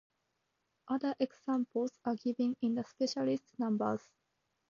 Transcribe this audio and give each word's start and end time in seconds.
Other 0.87 1.13
examples 1.19 1.91
are 2.05 2.15
given 2.15 2.57
in 2.59 2.73
the 2.73 2.83
Specialist 2.83 3.45
Numbers. 3.59 4.01